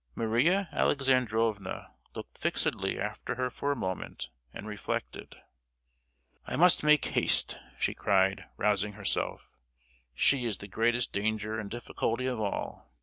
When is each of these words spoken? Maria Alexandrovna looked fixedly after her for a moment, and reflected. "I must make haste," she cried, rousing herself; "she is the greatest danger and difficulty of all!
Maria 0.15 0.67
Alexandrovna 0.71 1.93
looked 2.15 2.35
fixedly 2.35 2.99
after 2.99 3.35
her 3.35 3.51
for 3.51 3.71
a 3.71 3.75
moment, 3.75 4.29
and 4.51 4.67
reflected. 4.67 5.35
"I 6.47 6.55
must 6.55 6.81
make 6.81 7.05
haste," 7.13 7.59
she 7.77 7.93
cried, 7.93 8.45
rousing 8.57 8.93
herself; 8.93 9.47
"she 10.15 10.43
is 10.43 10.57
the 10.57 10.67
greatest 10.67 11.11
danger 11.13 11.59
and 11.59 11.69
difficulty 11.69 12.25
of 12.25 12.39
all! 12.39 12.89